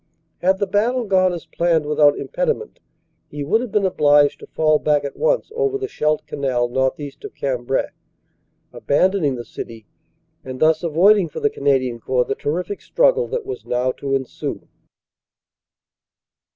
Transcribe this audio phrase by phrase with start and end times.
[0.41, 2.79] Had the battle gone as planned without impedi ment
[3.29, 7.23] he would have been obliged to fall back at once over the Scheldt Canal northeast
[7.23, 7.89] of Cambrai,
[8.73, 9.85] abandoning the city,
[10.43, 14.67] and thus avoiding for the Canadian Corps the terrific struggle that was now to ensue.